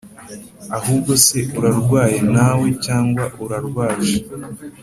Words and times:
ahubwo 0.77 1.11
se 1.25 1.39
urarwaye 1.57 2.19
nawe 2.35 2.67
cg 2.85 3.13
urarwaje?" 3.43 4.15